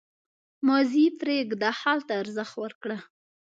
[0.67, 2.97] •ماضي پرېږده، حال ته ارزښت ورکړه.